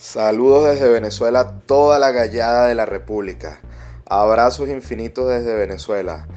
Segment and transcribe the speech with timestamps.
[0.00, 3.58] Saludos desde Venezuela, toda la gallada de la República.
[4.06, 6.28] Abrazos infinitos desde Venezuela.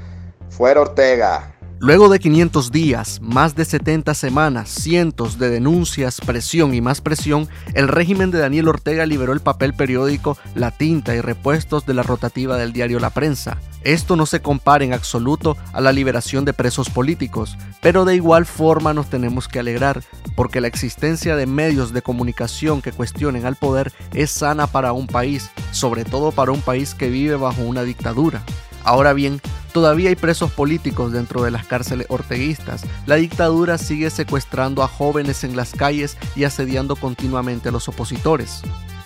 [0.49, 1.53] Fuera Ortega.
[1.83, 7.49] Luego de 500 días, más de 70 semanas, cientos de denuncias, presión y más presión,
[7.73, 12.03] el régimen de Daniel Ortega liberó el papel periódico, la tinta y repuestos de la
[12.03, 13.57] rotativa del diario La Prensa.
[13.83, 18.45] Esto no se compara en absoluto a la liberación de presos políticos, pero de igual
[18.45, 20.03] forma nos tenemos que alegrar,
[20.35, 25.07] porque la existencia de medios de comunicación que cuestionen al poder es sana para un
[25.07, 28.43] país, sobre todo para un país que vive bajo una dictadura.
[28.83, 29.41] Ahora bien,
[29.73, 32.83] todavía hay presos políticos dentro de las cárceles orteguistas.
[33.05, 38.61] La dictadura sigue secuestrando a jóvenes en las calles y asediando continuamente a los opositores.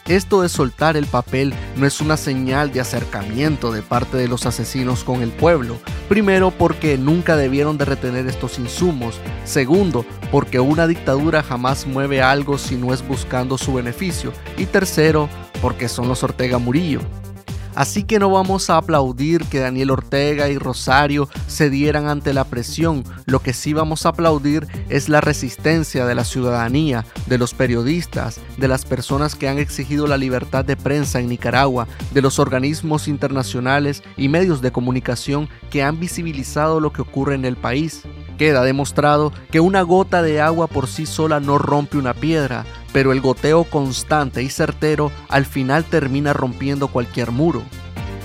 [0.07, 4.45] Esto de soltar el papel no es una señal de acercamiento de parte de los
[4.45, 5.79] asesinos con el pueblo.
[6.07, 9.20] Primero, porque nunca debieron de retener estos insumos.
[9.45, 14.31] Segundo, porque una dictadura jamás mueve algo si no es buscando su beneficio.
[14.57, 15.27] Y tercero,
[15.59, 16.99] porque son los Ortega Murillo.
[17.75, 23.04] Así que no vamos a aplaudir que Daniel Ortega y Rosario cedieran ante la presión.
[23.26, 28.40] Lo que sí vamos a aplaudir es la resistencia de la ciudadanía, de los periodistas,
[28.57, 33.09] de las personas que han exigido la libertad de prensa en Nicaragua, de los organismos
[33.09, 38.03] internacionales y medios de comunicación que han visibilizado lo que ocurre en el país.
[38.37, 42.65] Queda demostrado que una gota de agua por sí sola no rompe una piedra,
[42.96, 47.62] pero el goteo constante y certero al final termina rompiendo cualquier muro.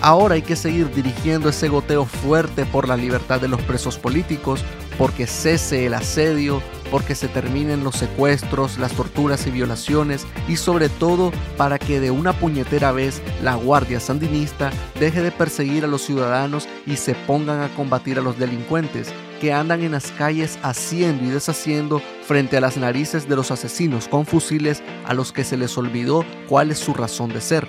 [0.00, 4.64] Ahora hay que seguir dirigiendo ese goteo fuerte por la libertad de los presos políticos,
[4.96, 10.88] porque cese el asedio, porque se terminen los secuestros, las torturas y violaciones y sobre
[10.88, 16.02] todo para que de una puñetera vez la Guardia Sandinista deje de perseguir a los
[16.02, 21.24] ciudadanos y se pongan a combatir a los delincuentes que andan en las calles haciendo
[21.24, 25.56] y deshaciendo frente a las narices de los asesinos con fusiles a los que se
[25.56, 27.66] les olvidó cuál es su razón de ser.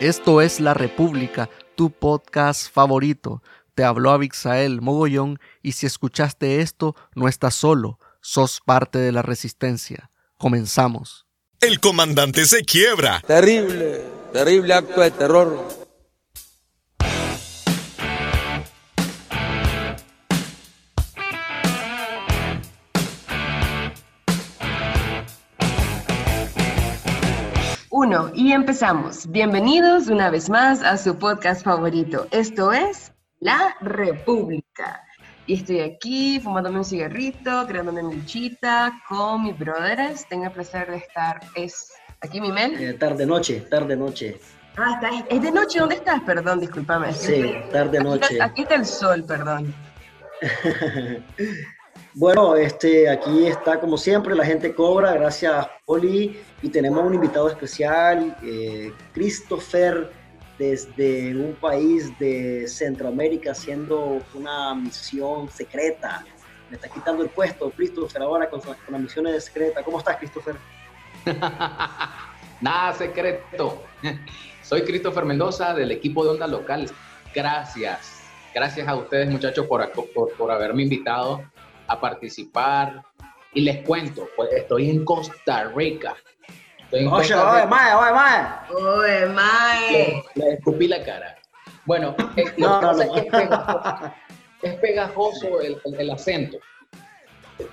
[0.00, 3.42] Esto es La República, tu podcast favorito.
[3.74, 9.22] Te habló Abixael Mogollón y si escuchaste esto, no estás solo, sos parte de la
[9.22, 10.10] resistencia.
[10.36, 11.26] Comenzamos.
[11.60, 13.20] El comandante se quiebra.
[13.26, 15.80] Terrible, terrible acto de terror
[27.92, 29.30] Uno, y empezamos.
[29.30, 32.26] Bienvenidos una vez más a su podcast favorito.
[32.30, 33.09] Esto es
[33.40, 35.02] La República.
[35.46, 40.28] Y estoy aquí fumándome un cigarrito, creándome mi chita con mis brothers.
[40.28, 41.40] Tengo el placer de estar.
[41.54, 42.74] Es aquí mi men.
[42.78, 44.38] Eh, tarde noche, tarde noche.
[44.76, 45.80] Ah, está, es de noche.
[45.80, 46.20] ¿Dónde estás?
[46.20, 47.12] Perdón, discúlpame.
[47.14, 48.40] Sí, tarde noche.
[48.40, 49.74] aquí está el sol, perdón.
[52.14, 57.48] Bueno, este, aquí está como siempre, la gente cobra, gracias Poli, y tenemos un invitado
[57.48, 60.10] especial, eh, Christopher,
[60.60, 66.22] desde un país de Centroamérica haciendo una misión secreta.
[66.68, 69.82] Me está quitando el puesto, Christopher, ahora con, con las misiones secretas.
[69.82, 70.56] ¿Cómo estás, Christopher?
[72.60, 73.82] Nada secreto.
[74.62, 76.90] Soy Christopher Mendoza del equipo de Onda Local.
[77.34, 78.20] Gracias.
[78.54, 81.42] Gracias a ustedes, muchachos, por, por, por haberme invitado
[81.86, 83.02] a participar.
[83.54, 86.16] Y les cuento, pues estoy en Costa Rica.
[86.92, 88.46] Oye, oye, mae, oye, mae.
[88.74, 90.22] Oye, mae.
[90.34, 91.36] Le, escupí la cara.
[91.84, 94.12] Bueno, eh, no, no, no.
[94.62, 96.58] Es, pegajoso, el, el, acento.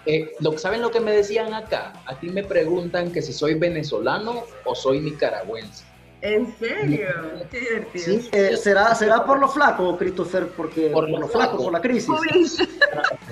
[0.06, 1.94] Eh, lo, ¿Saben lo que me decían acá?
[2.06, 5.86] Aquí me preguntan que si soy venezolano o soy nicaragüense.
[6.22, 7.08] ¿En serio?
[7.52, 8.06] Qué divertido.
[8.06, 8.30] ¿Sí?
[8.32, 10.48] Eh, ¿será, ¿Será por lo flaco, Christopher?
[10.48, 12.10] Porque, por, lo, flaco, por la crisis.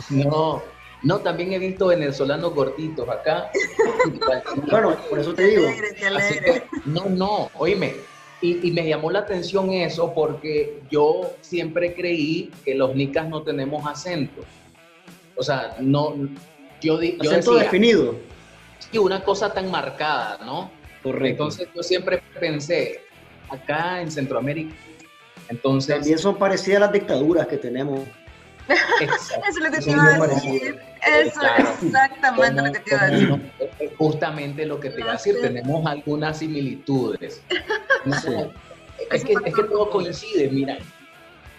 [0.09, 0.62] No,
[1.06, 3.52] no, también he visto venezolanos gorditos acá.
[4.72, 5.68] bueno, por eso te digo.
[6.86, 7.94] no, no, oíme.
[8.42, 13.86] Y, me llamó la atención eso porque yo siempre creí que los nicas no tenemos
[13.86, 14.42] acento.
[15.36, 16.16] O sea, no.
[16.82, 18.16] Yo, yo acento definido.
[18.80, 20.72] Sí, una cosa tan marcada, ¿no?
[21.04, 21.28] Correcto.
[21.28, 23.02] Entonces yo siempre pensé,
[23.50, 24.76] acá en Centroamérica,
[25.50, 25.97] entonces...
[25.97, 28.02] También son parecidas a las dictaduras que tenemos.
[28.67, 30.79] Eso es lo que te iba a decir.
[31.06, 33.52] Eso es exactamente lo que te iba a decir.
[33.97, 37.41] Justamente lo que te iba a decir, tenemos algunas similitudes.
[39.12, 40.78] es, que, es que todo coincide, mira.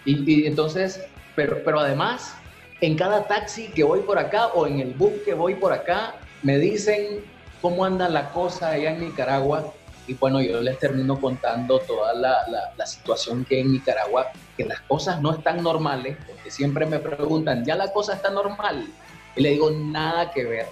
[0.05, 1.01] Y, entonces,
[1.35, 2.33] pero, pero además,
[2.81, 6.15] en cada taxi que voy por acá o en el bus que voy por acá,
[6.43, 7.23] me dicen
[7.61, 9.73] cómo anda la cosa allá en Nicaragua
[10.07, 12.37] y bueno, yo les termino contando toda la,
[12.75, 16.99] la, situación que hay en Nicaragua, que las cosas no están normales, porque siempre me
[16.99, 18.87] preguntan, ¿ya la cosa está normal?
[19.35, 20.65] Y le digo, nada que ver.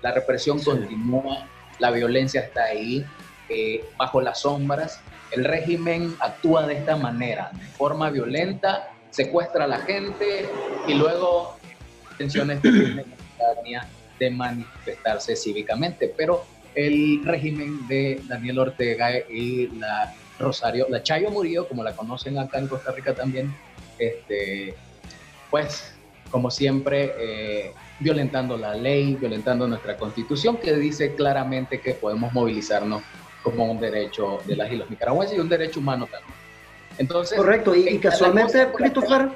[0.00, 1.46] La represión continúa,
[1.78, 3.04] la violencia está ahí,
[3.50, 5.00] eh, bajo las sombras.
[5.30, 10.48] El régimen actúa de esta manera, de forma violenta, secuestra a la gente
[10.86, 11.58] y luego
[12.16, 16.12] tensiones de manifestarse cívicamente.
[16.16, 16.44] Pero
[16.78, 22.60] el régimen de Daniel Ortega y la Rosario, la Chayo Murillo, como la conocen acá
[22.60, 23.52] en Costa Rica también,
[23.98, 24.76] este,
[25.50, 25.92] pues
[26.30, 33.02] como siempre, eh, violentando la ley, violentando nuestra constitución, que dice claramente que podemos movilizarnos
[33.42, 36.34] como un derecho de las y los nicaragüenses y un derecho humano también.
[36.98, 39.30] Entonces, Correcto, y, casualmente, Christopher,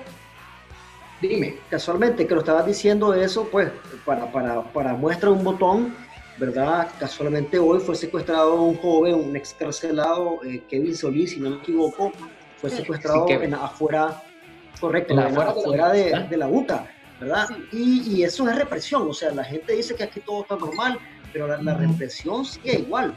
[1.21, 3.71] dime, casualmente que lo estabas diciendo eso, pues
[4.05, 5.95] para, para, para muestra un botón,
[6.43, 6.89] ¿verdad?
[6.99, 12.11] Casualmente hoy fue secuestrado un joven, un excarcelado, eh, Kevin Solís, si no me equivoco,
[12.57, 14.21] fue secuestrado en, afuera,
[14.81, 16.85] correcto, afuera, de, de, la UCA,
[17.21, 17.49] ¿verdad?
[17.71, 20.99] Y, y, eso es represión, o sea, la gente dice que aquí todo está normal,
[21.33, 23.15] pero la, represión sigue igual.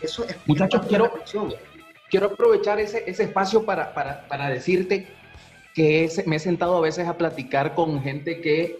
[0.00, 1.12] Eso es Muchachos, quiero,
[2.08, 5.08] quiero aprovechar ese, ese espacio para, para, para decirte
[5.74, 8.78] que me he sentado a veces a platicar con gente que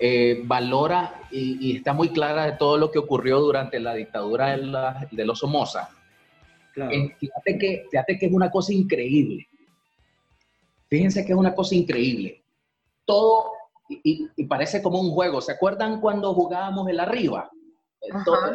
[0.00, 4.56] eh, valora y, está muy clara de todo lo que ocurrió durante la dictadura
[5.10, 5.90] de, los Somoza.
[6.76, 9.48] Eh, fíjate, que, fíjate que es una cosa increíble.
[10.88, 12.42] Fíjense que es una cosa increíble.
[13.04, 13.52] Todo,
[13.88, 15.40] y, parece como un juego.
[15.40, 17.50] ¿Se acuerdan cuando jugábamos el arriba?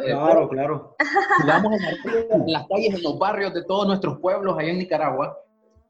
[0.02, 0.96] claro, claro.
[1.42, 5.38] Jugábamos en, las calles, en los barrios de todos nuestros pueblos allá en Nicaragua.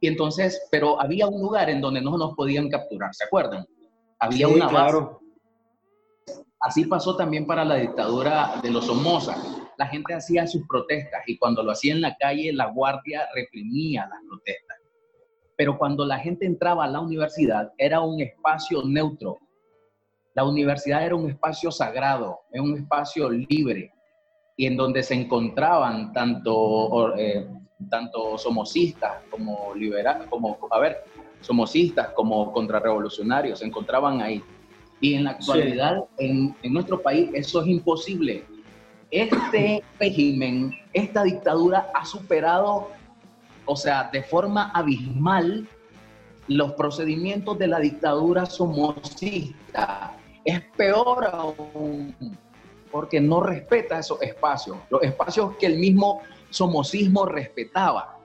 [0.01, 3.65] Y entonces, pero había un lugar en donde no nos podían capturar, ¿se acuerdan?
[4.19, 5.24] Había una claro.
[6.61, 9.37] Así pasó también para la dictadura de los Somoza.
[9.77, 14.07] La gente hacía sus protestas y cuando lo hacía en la calle, la guardia reprimía
[14.09, 14.79] las protestas.
[15.57, 19.39] Pero cuando la gente entraba a la universidad, era un espacio neutro.
[20.35, 23.93] La universidad era un espacio sagrado, era un espacio libre
[24.57, 27.47] y en donde se encontraban tanto, eh,
[27.91, 31.05] tanto somocistas como liberales, como, a ver,
[31.41, 34.43] somocistas como contrarrevolucionarios, se encontraban ahí.
[35.05, 38.43] Y en la actualidad, en, en, nuestro país, eso es imposible.
[39.11, 42.89] Este régimen, esta dictadura ha superado,
[43.67, 45.69] o sea, de forma abismal,
[46.49, 50.17] los procedimientos de la dictadura somocista.
[50.43, 52.17] Es peor aún,
[52.91, 58.17] porque no respeta esos espacios, los espacios que el mismo somocismo respetaba,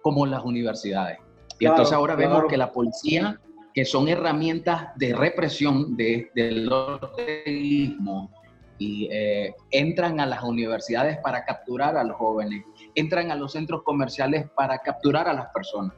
[0.00, 1.18] como las universidades.
[1.58, 3.38] Y entonces ahora vemos que la policía
[3.78, 8.28] que son herramientas de represión de, del orteguismo
[8.76, 12.64] y eh, entran a las universidades para capturar a los jóvenes,
[12.96, 15.92] entran a los centros comerciales para capturar a las personas.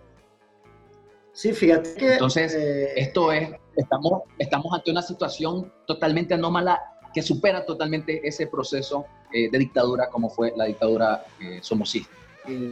[1.32, 2.12] Sí, fíjate que...
[2.12, 6.82] Entonces, eh, esto es, estamos, estamos ante una situación totalmente anómala
[7.14, 11.24] que supera totalmente ese proceso eh, de dictadura como fue la dictadura
[11.62, 12.12] somocista.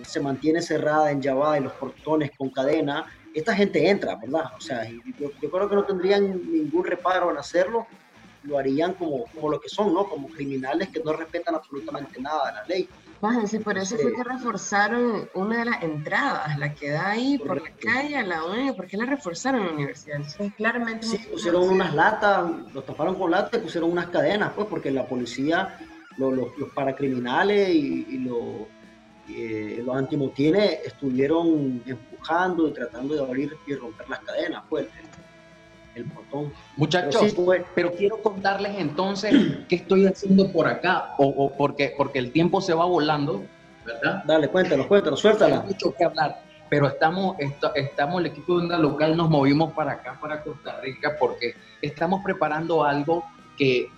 [0.02, 4.44] se mantiene cerrada en Yabá y los portones con cadena esta gente entra, ¿verdad?
[4.56, 4.88] O sea,
[5.18, 7.86] yo, creo que no tendrían ningún reparo en hacerlo,
[8.44, 10.08] lo harían como, como lo que son, ¿no?
[10.08, 12.88] Como criminales que no respetan absolutamente nada de la ley.
[13.46, 17.62] sí, por eso fue que reforzaron una de las entradas, la que da ahí por
[17.62, 20.16] la calle a la UNE, ¿por qué la reforzaron en la universidad?
[20.16, 21.06] Entonces, claramente...
[21.06, 25.06] Sí, pusieron unas latas, lo taparon con latas y pusieron unas cadenas, pues, porque la
[25.06, 25.78] policía,
[26.16, 28.68] los, los, paracriminales y, y los,
[29.30, 34.86] eh, los antimotines estuvieron y tratando de abrir y romper las cadenas, pues,
[35.94, 36.52] el, portón.
[36.76, 39.34] Muchachos, pues, pero, quiero contarles entonces
[39.68, 43.42] qué estoy haciendo por acá, o, porque, porque el tiempo se va volando,
[43.84, 44.22] ¿verdad?
[44.24, 45.60] Dale, cuéntanos, cuéntanos, suéltala.
[45.60, 47.36] Hay mucho que hablar, pero estamos,
[47.74, 52.22] estamos, el equipo de una local, nos movimos para acá, para Costa Rica, porque estamos
[52.24, 53.24] preparando algo
[53.56, 53.90] que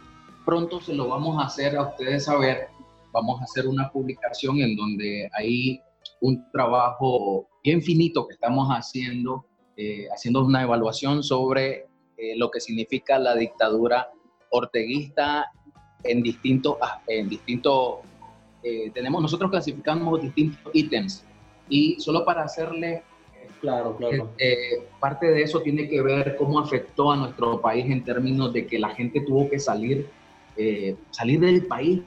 [0.44, 2.68] pronto se lo vamos a hacer a ustedes saber.
[3.12, 5.80] Vamos a hacer una publicación en donde hay
[6.20, 11.86] un trabajo bien finito que estamos haciendo, eh, haciendo una evaluación sobre
[12.16, 14.10] eh, lo que significa la dictadura
[14.50, 15.50] orteguista
[16.04, 16.76] en distintos,
[17.06, 17.98] en distintos
[18.62, 21.24] eh, tenemos, nosotros clasificamos distintos ítems
[21.68, 23.02] y solo para hacerle
[23.60, 24.30] Claro, claro.
[25.00, 28.78] parte de eso tiene que ver cómo afectó a nuestro país en términos de que
[28.78, 30.08] la gente tuvo que salir,
[31.10, 32.00] salir del país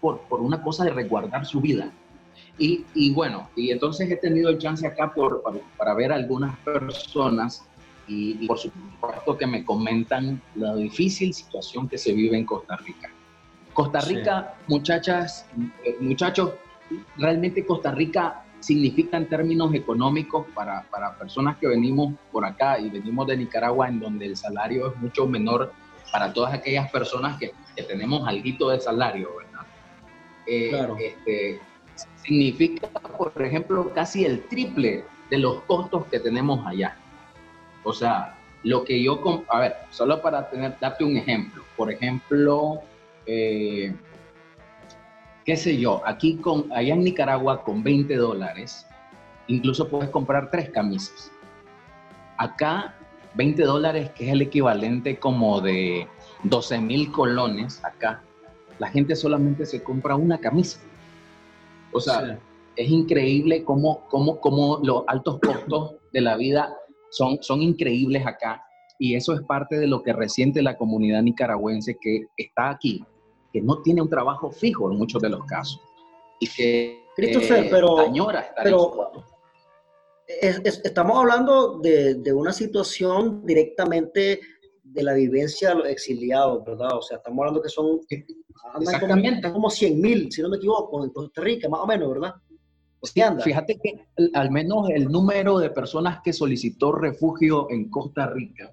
[0.00, 1.92] por, por, una cosa de resguardar su vida.
[2.58, 5.42] Y, bueno, y entonces he tenido el chance acá por,
[5.78, 7.64] para, ver algunas personas
[8.06, 13.10] y, por supuesto que me comentan la difícil situación que se vive en Costa Rica.
[13.72, 15.46] Costa Rica, muchachas,
[15.84, 16.52] eh, muchachos,
[17.16, 22.90] realmente Costa Rica significa en términos económicos para, para, personas que venimos por acá y
[22.90, 25.72] venimos de Nicaragua, en donde el salario es mucho menor
[26.12, 29.49] para todas aquellas personas que, que tenemos algo de salario, ¿verdad?
[30.50, 31.60] Eh, este,
[32.16, 36.96] significa, por ejemplo, casi el triple de los costos que tenemos allá.
[37.84, 41.62] O sea, lo que yo, a ver, solo para tener, darte un ejemplo.
[41.76, 42.80] Por ejemplo,
[43.26, 43.94] eh,
[45.44, 48.86] qué sé yo, aquí con, allá en Nicaragua con 20 dólares,
[49.46, 51.30] incluso puedes comprar tres camisas.
[52.38, 52.96] Acá,
[53.34, 56.08] 20 dólares, que es el equivalente como de
[56.42, 58.20] 12 mil colones acá,
[58.80, 60.80] la gente solamente se compra una camisa.
[61.92, 62.40] O sea,
[62.76, 66.74] es increíble cómo, cómo, cómo, los altos costos de la vida
[67.10, 68.64] son, son increíbles acá.
[68.98, 73.04] Y eso es parte de lo que resiente la comunidad nicaragüense que está aquí,
[73.52, 75.78] que no tiene un trabajo fijo en muchos de los casos.
[76.40, 77.96] Y que Christopher, pero,
[78.62, 79.12] pero
[80.26, 84.40] estamos hablando de, de, una situación directamente
[84.82, 86.96] de la vivencia de los exiliados, ¿verdad?
[86.96, 88.00] O sea, estamos hablando que son
[88.80, 89.42] Exactamente.
[89.42, 92.34] Como, como 100 mil, si no me equivoco, en Costa Rica, más o menos, ¿verdad?
[93.42, 98.72] fíjate que al menos el número de personas que solicitó refugio en Costa Rica,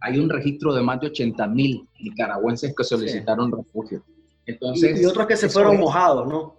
[0.00, 4.02] hay un registro de más de 80 mil nicaragüenses que solicitaron refugio.
[4.46, 6.56] Entonces, y, otros que se fueron mojados, ¿no?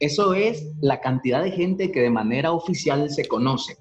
[0.00, 3.76] Eso es la cantidad de gente que de manera oficial se conoce.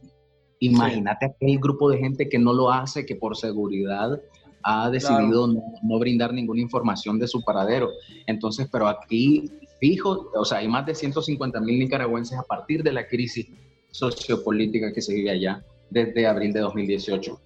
[0.60, 4.20] Imagínate aquel grupo de gente que no lo hace, que por seguridad
[4.70, 7.90] ha decidido no, brindar ninguna información de su paradero.
[8.26, 12.92] Entonces, pero aquí, fijo, o sea, hay más de 150 mil nicaragüenses a partir de
[12.92, 13.48] la crisis
[13.92, 17.40] sociopolítica que se vive allá desde abril de 2018.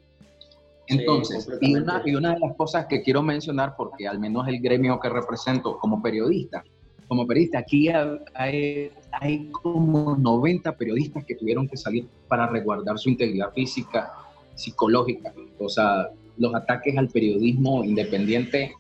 [0.88, 4.60] Entonces, y, una, y una de las cosas que quiero mencionar, porque al menos el
[4.60, 6.64] gremio que represento como periodista,
[7.08, 13.10] como periodista, aquí hay, hay como 90 periodistas que tuvieron que salir para resguardar su
[13.10, 14.12] integridad física,
[14.56, 15.32] psicológica.
[15.60, 16.10] O sea,
[16.42, 18.74] los ataques al periodismo independiente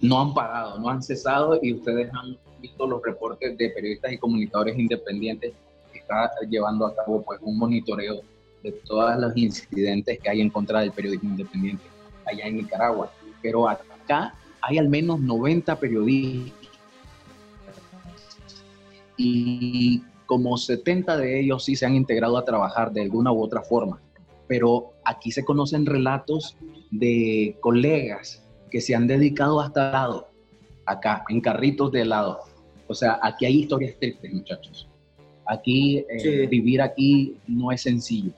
[0.00, 4.18] no han parado, no han cesado y ustedes han visto los reportes de periodistas y
[4.18, 5.52] comunicadores independientes
[5.92, 8.20] que está llevando a cabo pues un monitoreo
[8.64, 11.84] de todos los incidentes que hay en contra del periodismo independiente
[12.26, 13.12] allá en Nicaragua.
[13.40, 16.52] Pero acá hay al menos 90 periodistas
[19.16, 23.62] y como 70 de ellos sí se han integrado a trabajar de alguna u otra
[23.62, 24.00] forma
[24.46, 26.56] pero aquí se conocen relatos
[26.94, 30.28] de colegas que se han dedicado hasta lado,
[30.86, 32.40] acá, en carritos de helado.
[32.86, 34.88] O sea, aquí hay historias tristes, muchachos.
[35.46, 38.32] Aquí, eh, vivir aquí no es sencillo.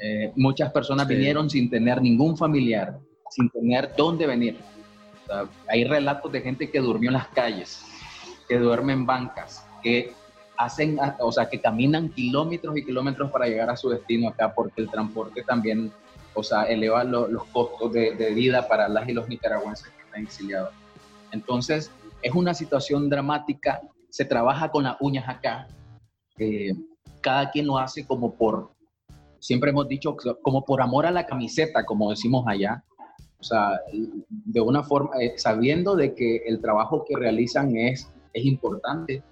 [0.00, 2.98] Eh, muchas personas vinieron sin tener ningún familiar,
[3.30, 4.56] sin tener dónde venir.
[5.68, 7.84] hay relatos de gente que durmió en las calles,
[8.48, 10.12] que duerme en bancas, que
[10.56, 14.80] hacen, o sea, que caminan kilómetros y kilómetros para llegar a su destino acá, porque
[14.80, 15.92] el transporte también,
[16.38, 20.72] o sea, eleva los costos de, vida para las y los nicaragüenses que están exiliados.
[21.32, 21.90] Entonces,
[22.22, 25.66] es una situación dramática, se trabaja con las uñas acá,
[26.38, 26.74] eh,
[27.20, 28.70] cada quien lo hace como por,
[29.40, 32.84] siempre hemos dicho, como por amor a la camiseta, como decimos allá,
[33.40, 33.80] o sea,
[34.28, 39.24] de una forma, eh, sabiendo de que el trabajo que realizan es, es importante,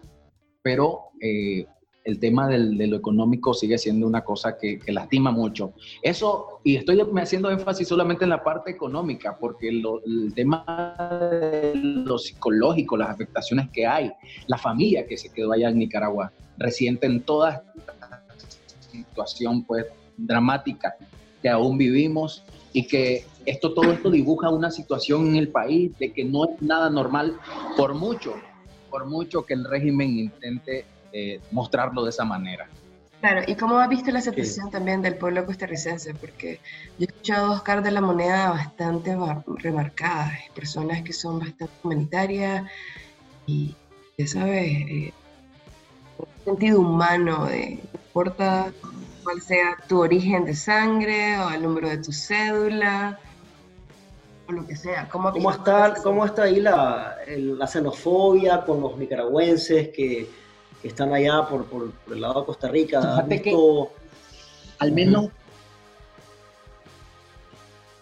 [0.63, 1.67] pero eh,
[2.07, 5.73] el tema del, de lo económico sigue siendo una cosa que, lastima mucho.
[6.01, 10.95] Eso, y estoy haciendo énfasis solamente en la parte económica, porque el tema
[11.31, 14.13] de lo psicológico, las afectaciones que hay,
[14.47, 18.25] la familia que se quedó allá en Nicaragua, resienten toda esta
[18.93, 19.87] situación pues
[20.17, 20.95] dramática
[21.43, 26.13] que aún vivimos y que esto, todo esto dibuja una situación en el país de
[26.13, 27.37] que no es nada normal
[27.77, 28.35] por mucho
[28.91, 32.69] por mucho que el régimen intente eh, mostrarlo de esa manera.
[33.21, 36.15] Claro, ¿y cómo ha visto la aceptación también del pueblo costarricense?
[36.15, 36.61] Porque
[36.99, 39.17] yo he escuchado a Oscar de la Moneda bastante
[39.59, 42.71] remarcadas, personas que son bastante humanitarias
[43.47, 43.75] y,
[44.19, 45.13] ya sabes, eh,
[46.45, 48.73] sentido humano, de, no importa
[49.25, 53.19] cuál sea tu origen de sangre o el número de tu cédula,
[54.47, 55.09] o lo que sea.
[55.09, 60.29] ¿Cómo, ¿Cómo está, cómo está ahí la, la, xenofobia con los nicaragüenses que,
[60.87, 63.01] que están allá por, por, el lado de Costa Rica?
[63.01, 63.57] Fíjate que,
[64.79, 65.31] al menos,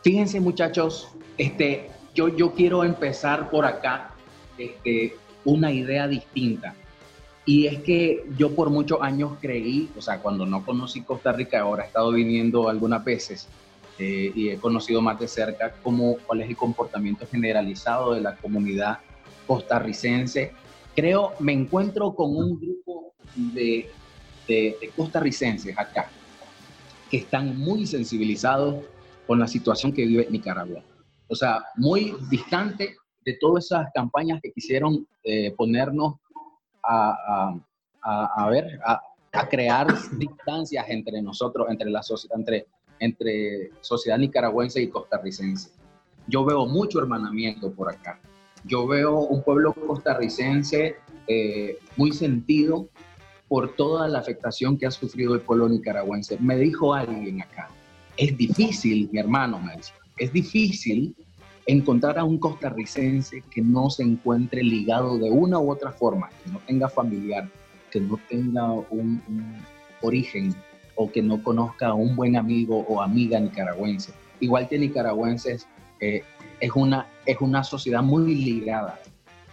[0.03, 4.11] fíjense muchachos, este, yo, yo quiero empezar por acá
[4.59, 6.75] este, una idea distinta.
[7.47, 11.61] Y es que yo por muchos años creí, o sea, cuando no conocí Costa Rica,
[11.61, 13.49] ahora he estado viniendo algunas veces,
[13.99, 18.37] eh, y he conocido más de cerca cómo, cuál es el comportamiento generalizado de la
[18.37, 18.99] comunidad
[19.47, 20.53] costarricense.
[20.95, 23.91] Creo, me encuentro con un grupo de,
[24.47, 26.09] de, costarricenses acá
[27.11, 28.85] que están muy sensibilizados
[29.27, 30.83] con la situación que vive Nicaragua.
[31.29, 36.15] O sea, muy distante de todas esas campañas que quisieron eh, ponernos
[36.83, 37.57] a,
[38.03, 39.01] a, a ver, a,
[39.33, 39.87] a, crear
[40.19, 42.03] distancias entre nosotros, entre la
[42.37, 42.67] entre,
[42.99, 45.71] entre sociedad nicaragüense y costarricense.
[46.27, 48.21] Yo veo mucho hermanamiento por acá.
[48.65, 52.89] Yo veo un pueblo costarricense eh, muy sentido
[53.49, 56.39] por toda la afectación que ha sufrido el pueblo nicaragüense.
[56.41, 57.69] Me dijo alguien acá,
[58.17, 59.75] es difícil, mi hermano me
[60.17, 61.15] es difícil
[61.67, 66.51] encontrar a un costarricense que no se encuentre ligado de una u otra forma, que
[66.51, 67.49] no tenga familiar,
[67.91, 69.23] que no tenga un,
[70.03, 70.55] origen
[70.97, 74.13] o que no conozca a un buen amigo o amiga nicaragüense.
[74.41, 75.67] Igual que nicaragüenses,
[76.01, 76.23] eh,
[76.61, 79.01] es, una, es una sociedad muy ligada,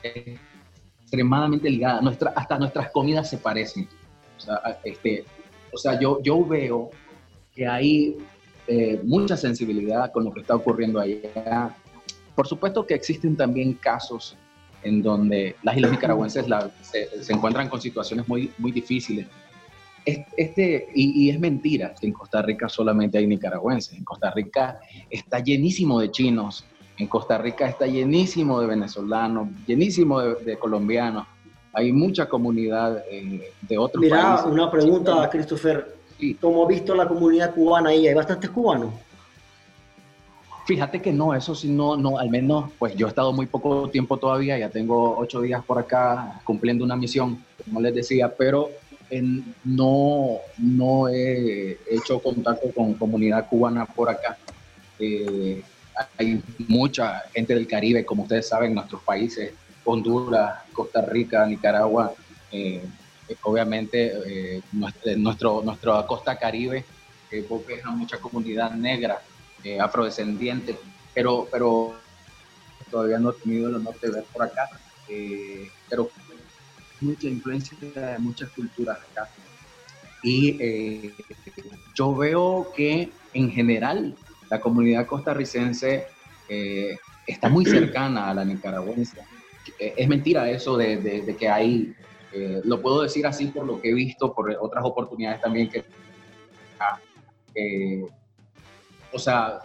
[0.03, 2.01] extremadamente ligada.
[2.01, 3.87] Nuestra, hasta nuestras comidas se parecen.
[4.37, 5.25] O sea, este,
[5.71, 6.89] o sea yo, yo veo
[7.53, 8.17] que hay
[8.67, 11.75] eh, mucha sensibilidad con lo que está ocurriendo allá,
[12.35, 14.37] por supuesto que existen también casos
[14.83, 16.45] en donde las islas nicaragüenses
[16.81, 19.27] se, encuentran con situaciones muy, muy difíciles.
[20.05, 23.93] Este, y, es mentira que en Costa Rica solamente hay nicaragüenses.
[23.93, 26.65] En Costa Rica está llenísimo de chinos,
[27.01, 31.25] en Costa Rica está llenísimo de venezolanos, llenísimo de, colombianos.
[31.73, 34.19] Hay mucha comunidad eh, de otros países.
[34.19, 35.95] Mira, una pregunta, Christopher.
[36.39, 38.07] ¿Cómo ha visto la comunidad cubana ahí?
[38.07, 38.93] ¿Hay bastantes cubanos?
[40.67, 43.89] Fíjate que no, eso sí, no, no, al menos, pues yo he estado muy poco
[43.89, 48.69] tiempo todavía, ya tengo ocho días por acá cumpliendo una misión, como les decía, pero
[49.63, 54.37] no, no he hecho contacto con comunidad cubana por acá.
[54.99, 55.63] Eh,
[56.17, 59.53] hay mucha gente del Caribe, como ustedes saben, en nuestros países,
[59.83, 62.13] Honduras, Costa Rica, Nicaragua,
[62.51, 62.83] eh,
[63.43, 66.85] obviamente eh, nuestro, nuestra costa caribe,
[67.29, 69.21] que es mucha comunidad negra
[69.63, 70.77] eh, afrodescendiente,
[71.13, 71.95] pero, pero
[72.89, 74.69] todavía no he tenido el honor de ver por acá,
[75.07, 76.09] eh, pero
[76.99, 79.29] mucha influencia de muchas culturas acá.
[80.23, 81.13] Y eh,
[81.95, 84.15] yo veo que en general
[84.51, 86.05] la comunidad costarricense
[87.25, 89.17] está muy cercana a la nicaragüense.
[89.79, 91.95] Es mentira eso de, que hay,
[92.65, 95.83] lo puedo decir así por lo que he visto, por otras oportunidades también que
[99.11, 99.59] o sea,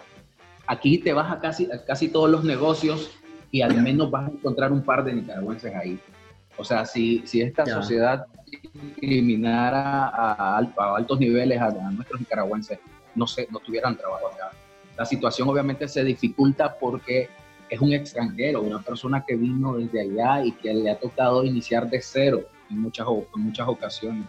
[0.66, 3.11] aquí te vas a casi, casi todos los negocios
[3.51, 5.99] y al menos vas a encontrar un par de nicaragüenses ahí.
[6.59, 8.27] O sea, si, si esta sociedad
[9.01, 10.57] eliminara a,
[10.96, 12.79] altos niveles a, nuestros nicaragüenses,
[13.14, 14.51] no, sé, no tuvieran trabajo acá.
[14.96, 17.28] La situación obviamente se dificulta porque
[17.68, 21.88] es un extranjero, una persona que vino desde allá y que le ha tocado iniciar
[21.90, 24.24] de cero en muchas, en muchas ocasiones.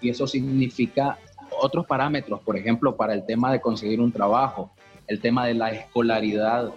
[0.00, 1.18] Y eso significa
[1.60, 4.70] otros parámetros, por ejemplo, para el tema de conseguir un trabajo,
[5.06, 6.72] el tema de la escolaridad,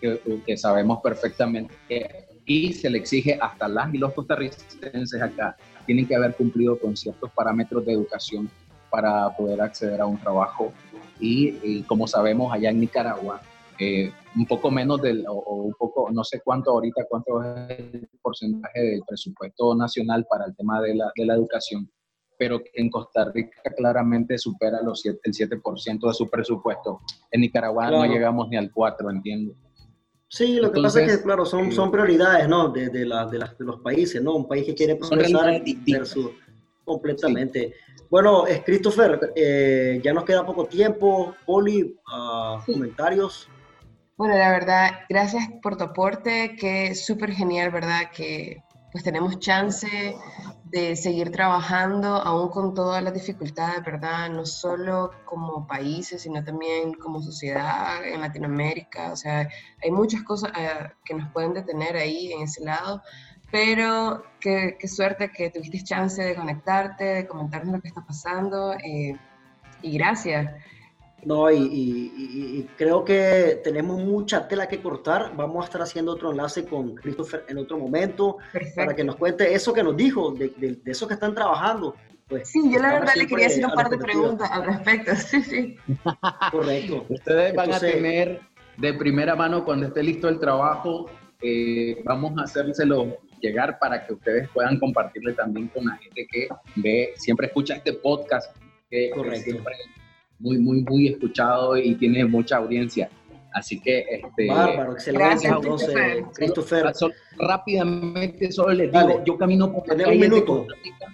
[0.00, 6.06] que, sabemos perfectamente que y se le exige hasta las y los costarricenses acá tienen
[6.06, 8.50] que haber cumplido con ciertos parámetros de educación
[8.90, 10.72] para poder acceder a un trabajo
[11.20, 13.40] y, como sabemos allá en Nicaragua
[13.78, 18.08] eh, un poco menos del o, un poco no sé cuánto ahorita cuánto es el
[18.20, 21.90] porcentaje del presupuesto nacional para el tema de la, de la educación
[22.40, 27.00] pero que en Costa Rica claramente supera los el 7% de su presupuesto.
[27.30, 29.52] En Nicaragua no llegamos ni al 4%, entiendo.
[30.26, 32.70] Sí, lo que pasa es que, claro, son, son prioridades, ¿no?
[32.70, 34.36] De, de, la, de, de, los países, ¿no?
[34.36, 36.30] Un país que quiere progresar versus
[36.90, 37.74] completamente.
[38.10, 41.34] Bueno, es Christopher, eh, ya nos queda poco tiempo.
[41.46, 43.48] Poli, uh, comentarios.
[44.16, 48.10] Bueno, la verdad, gracias por tu aporte, que súper genial, ¿verdad?
[48.12, 50.16] Que pues tenemos chance
[50.64, 54.28] de seguir trabajando aún con todas las dificultades, ¿verdad?
[54.30, 59.12] No solo como países, sino también como sociedad en Latinoamérica.
[59.12, 59.48] O sea,
[59.82, 63.02] hay muchas cosas eh, que nos pueden detener ahí en ese lado,
[63.50, 68.74] pero qué, qué, suerte que tuviste chance de conectarte, de comentarnos lo que está pasando
[68.74, 69.16] eh,
[69.82, 70.50] y gracias.
[71.24, 75.32] No, y, creo que tenemos mucha tela que cortar.
[75.36, 78.38] Vamos a estar haciendo otro enlace con Christopher en otro momento
[78.74, 81.94] para que nos cuente eso que nos dijo, de, eso que están trabajando.
[82.26, 85.12] Pues, sí, yo la verdad le quería hacer un par de preguntas al respecto.
[85.16, 85.76] Sí, sí.
[86.50, 87.04] Correcto.
[87.08, 88.40] Ustedes van a tener
[88.76, 91.10] de primera mano cuando esté listo el trabajo,
[91.42, 96.48] eh, vamos a hacérselo llegar para que ustedes puedan compartirle también con la gente que
[96.76, 98.56] ve, siempre escucha este podcast,
[98.90, 99.42] que, Correcto.
[99.42, 99.74] siempre
[100.40, 103.10] muy, muy, muy escuchado y tiene mucha audiencia.
[103.52, 105.48] Así que, este, Bárbaro, excelente.
[105.48, 106.92] Entonces, Christopher.
[107.38, 111.06] rápidamente, solo les digo, yo camino por las calles de Costa Rica.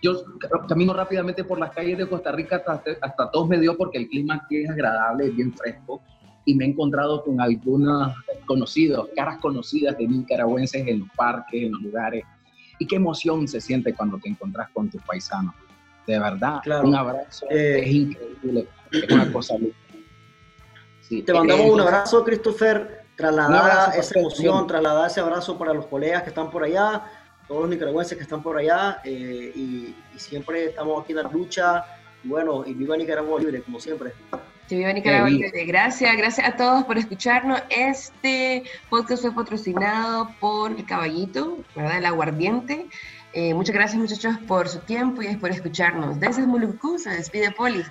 [0.00, 0.24] Yo
[0.68, 4.08] camino rápidamente por las calles de Costa Rica hasta, hasta todos me dio porque el
[4.08, 6.00] clima aquí es agradable, es bien fresco.
[6.48, 8.14] Y me he encontrado con algunos
[8.46, 12.24] conocidos, caras conocidas de nicaragüenses en los parques, en los lugares.
[12.78, 15.54] y qué emoción se siente cuando te encontrás con tus paisanos.
[16.06, 19.56] De verdad, un abrazo eh, es increíble, es una cosa
[21.02, 21.22] sí.
[21.22, 23.04] Te mandamos un abrazo, Christopher.
[23.14, 27.02] Trasladar esa emoción, trasladar ese abrazo para los colegas que están por allá,
[27.46, 31.24] todos los nicaragüenses que están por allá, eh, y, y, siempre estamos aquí en la
[31.24, 31.84] lucha.
[32.24, 34.14] Y bueno, y viva Nicaragua libre, como siempre.
[34.70, 35.30] Nicaragua.
[35.66, 37.62] Gracias, gracias a todos por escucharnos.
[37.70, 41.98] Este podcast fue patrocinado por El Caballito, ¿verdad?
[41.98, 42.86] El Aguardiente.
[43.32, 46.18] Eh, muchas gracias, muchachos, por su tiempo y por escucharnos.
[46.20, 47.82] De esas Mulucú se despide Poli.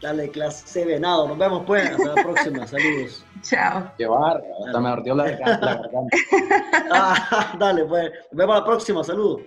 [0.00, 1.28] Dale, clase venado.
[1.28, 1.88] Nos vemos pues.
[1.88, 2.66] Hasta la próxima.
[2.66, 3.24] Saludos.
[3.42, 3.92] Chao.
[3.96, 4.40] Qué barra.
[4.66, 5.82] Hasta me ardió la garganta.
[6.92, 8.10] ah, dale, pues.
[8.32, 9.04] Nos vemos la próxima.
[9.04, 9.42] Saludos.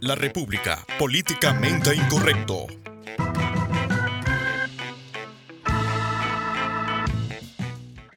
[0.00, 0.78] La República.
[0.98, 2.66] Políticamente incorrecto.